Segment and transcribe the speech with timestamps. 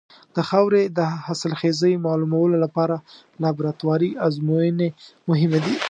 [0.35, 2.95] د خاورې د حاصلخېزۍ معلومولو لپاره
[3.43, 4.89] لابراتواري ازموینې
[5.29, 5.73] مهمې دي.